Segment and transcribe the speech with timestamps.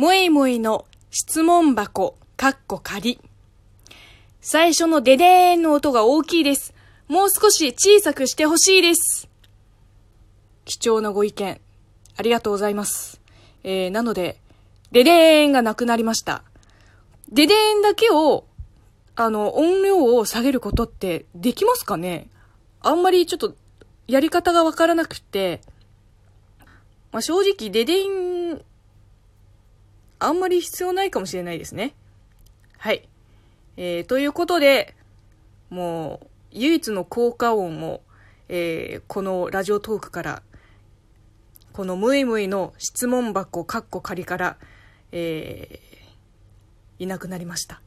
[0.00, 3.20] もいもいの質問箱、かっこ仮。
[4.40, 6.72] 最初のデデーンの音が大きいです。
[7.06, 9.28] もう少し小さくしてほしいです。
[10.64, 11.60] 貴重なご意見、
[12.16, 13.20] ありがとうございます。
[13.62, 14.38] えー、なので、
[14.90, 16.44] デデーンがなくなりました。
[17.30, 18.46] デデーンだけを、
[19.16, 22.30] あの、音量を下げることってできますかね？
[22.80, 23.54] あんまりちょっと、
[24.08, 25.60] やり方がわからなくて、
[27.12, 28.29] まあ、正直、デデーン、
[30.20, 31.94] あんまり必要ないかもしれないですね。
[32.78, 33.08] はい。
[33.76, 34.94] えー、ということで、
[35.70, 38.02] もう、唯一の効果音を、
[38.48, 40.42] えー、このラジオトークから、
[41.72, 44.56] このムイムイの質問箱、カッコ仮から、
[45.12, 47.80] えー、いなくなりました。